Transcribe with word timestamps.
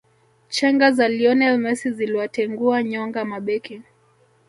chenga 0.49 0.91
za 0.91 1.07
lionel 1.07 1.57
mesi 1.57 1.91
ziliwatengua 1.91 2.83
nyonga 2.83 3.25
mabeki 3.25 3.81